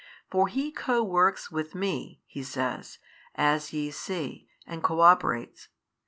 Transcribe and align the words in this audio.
For 0.31 0.47
He 0.47 0.71
co 0.71 1.03
works 1.03 1.51
with 1.51 1.75
Me 1.75 2.21
(He 2.25 2.41
says) 2.41 2.97
as 3.35 3.71
ye 3.71 3.91
see, 3.91 4.47
and 4.65 4.81
co 4.81 4.99
operates. 5.01 5.67